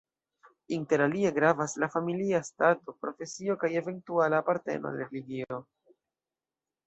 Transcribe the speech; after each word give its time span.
Inter 0.77 1.01
alie 1.05 1.31
gravas 1.35 1.75
la 1.83 1.89
familia 1.95 2.39
stato, 2.47 2.95
profesio 3.03 3.57
kaj 3.65 3.71
eventuala 3.83 4.39
aparteno 4.45 4.91
al 4.93 4.99
religio. 5.05 5.61